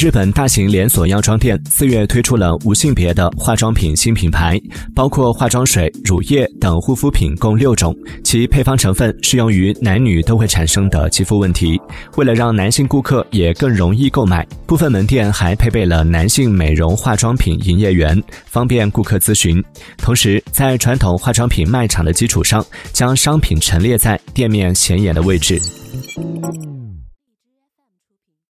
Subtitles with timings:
[0.00, 4.58] 日本大型连锁药妆店四月推出了无性别的化妆品新品牌
[4.94, 7.94] 包括化妆水乳液等护肤品共六种
[8.24, 11.78] 其配方成分适用于男女都会产生的肌肤问题。
[12.16, 19.62] 为了让男性顾客也更容易购买部分门店还配备了男性美容化妆品营业员方便顾客咨询。
[19.98, 22.64] 同时在传统化妆品卖场的基础上
[22.94, 25.60] 将商品陈列在店面显眼的位置。